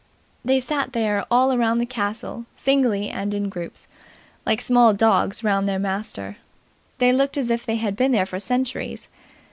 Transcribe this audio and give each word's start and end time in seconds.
They 0.43 0.59
sat 0.59 0.93
there 0.93 1.23
all 1.29 1.55
round 1.55 1.79
the 1.79 1.85
castle, 1.85 2.47
singly 2.55 3.09
and 3.11 3.35
in 3.35 3.49
groups, 3.49 3.87
like 4.47 4.59
small 4.59 4.95
dogs 4.95 5.43
round 5.43 5.69
their 5.69 5.77
master. 5.77 6.37
They 6.97 7.13
looked 7.13 7.37
as 7.37 7.51
if 7.51 7.67
they 7.67 7.75
had 7.75 7.95
been 7.95 8.11
there 8.11 8.25
for 8.25 8.39
centuries. 8.39 9.09